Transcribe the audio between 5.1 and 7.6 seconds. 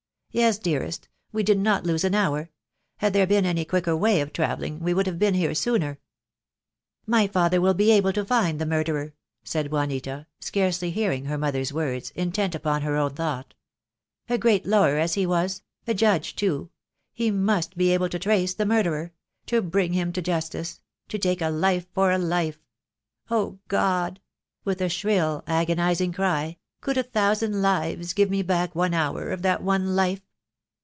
been here sooner." "My father